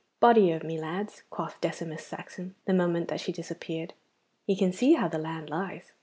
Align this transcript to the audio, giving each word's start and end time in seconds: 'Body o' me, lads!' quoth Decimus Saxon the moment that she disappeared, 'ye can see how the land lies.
'Body 0.19 0.51
o' 0.51 0.57
me, 0.65 0.79
lads!' 0.79 1.21
quoth 1.29 1.61
Decimus 1.61 2.03
Saxon 2.03 2.55
the 2.65 2.73
moment 2.73 3.07
that 3.09 3.19
she 3.19 3.31
disappeared, 3.31 3.93
'ye 4.47 4.55
can 4.55 4.73
see 4.73 4.93
how 4.93 5.07
the 5.07 5.19
land 5.19 5.47
lies. 5.47 5.93